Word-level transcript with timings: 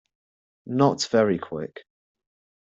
Not 0.65 1.03
very 1.05 1.37
Quick. 1.37 1.81